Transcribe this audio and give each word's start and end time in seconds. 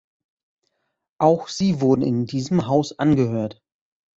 Auch 1.19 1.47
sie 1.47 1.79
wurden 1.79 2.01
in 2.01 2.25
diesem 2.25 2.65
Haus 2.65 2.97
angehört. 2.97 3.61